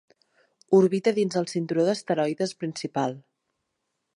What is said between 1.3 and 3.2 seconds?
el cinturó d'asteroides principal.